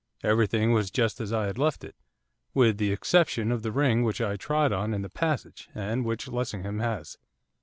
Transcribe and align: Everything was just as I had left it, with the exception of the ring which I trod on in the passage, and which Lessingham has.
Everything 0.23 0.73
was 0.73 0.89
just 0.89 1.21
as 1.21 1.31
I 1.31 1.45
had 1.45 1.59
left 1.59 1.83
it, 1.83 1.95
with 2.55 2.79
the 2.79 2.91
exception 2.91 3.51
of 3.51 3.61
the 3.61 3.71
ring 3.71 4.03
which 4.03 4.19
I 4.19 4.35
trod 4.35 4.73
on 4.73 4.95
in 4.95 5.03
the 5.03 5.09
passage, 5.11 5.69
and 5.75 6.03
which 6.03 6.27
Lessingham 6.27 6.79
has. 6.79 7.19